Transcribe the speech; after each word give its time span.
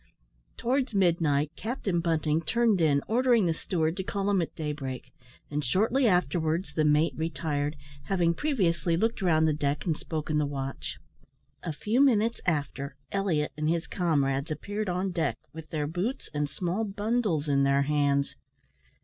Towards 0.57 0.95
midnight, 0.95 1.51
Captain 1.55 1.99
Bunting 1.99 2.41
turned 2.41 2.81
in, 2.81 3.03
ordering 3.05 3.45
the 3.45 3.53
steward 3.53 3.95
to 3.97 4.03
call 4.03 4.31
him 4.31 4.41
at 4.41 4.55
daybreak; 4.55 5.11
and 5.51 5.63
shortly 5.63 6.07
afterwards 6.07 6.73
the 6.73 6.83
mate 6.83 7.13
retired, 7.15 7.75
having 8.05 8.33
previously 8.33 8.97
looked 8.97 9.21
round 9.21 9.47
the 9.47 9.53
deck 9.53 9.85
and 9.85 9.95
spoken 9.95 10.39
the 10.39 10.47
watch. 10.47 10.97
A 11.61 11.71
few 11.71 12.01
minutes 12.03 12.41
after, 12.47 12.95
Elliot 13.11 13.51
and 13.55 13.69
his 13.69 13.85
comrades 13.85 14.49
appeared 14.49 14.89
on 14.89 15.11
deck, 15.11 15.37
with 15.53 15.69
their 15.69 15.85
boots 15.85 16.31
and 16.33 16.49
small 16.49 16.83
bundles 16.83 17.47
in 17.47 17.61
their 17.61 17.83
hands. 17.83 18.35